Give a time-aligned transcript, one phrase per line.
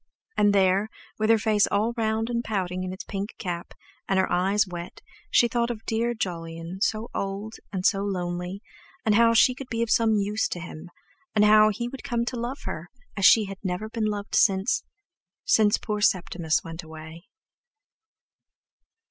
[0.35, 3.75] And there, with her face all round and pouting in its pink cap,
[4.09, 8.63] and her eyes wet, she thought of "dear Jolyon," so old and so lonely,
[9.05, 10.89] and how she could be of some use to him;
[11.35, 15.77] and how he would come to love her, as she had never been loved since—since
[15.77, 17.27] poor Septimus went away.